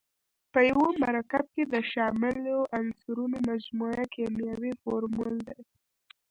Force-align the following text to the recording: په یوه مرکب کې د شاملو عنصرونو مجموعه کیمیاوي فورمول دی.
په 0.51 0.59
یوه 0.69 0.87
مرکب 1.01 1.45
کې 1.53 1.63
د 1.73 1.75
شاملو 1.91 2.57
عنصرونو 2.77 3.37
مجموعه 3.49 4.03
کیمیاوي 4.15 4.71
فورمول 4.81 5.35
دی. 5.47 5.61